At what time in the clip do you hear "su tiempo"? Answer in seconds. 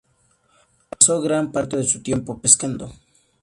1.83-2.41